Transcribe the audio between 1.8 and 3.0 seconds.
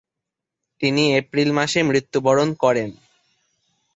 মৃত্যুবরণ করেন।